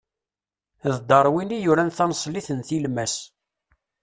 [0.93, 3.15] D Darwin i yuran taneṣlit n tilmas.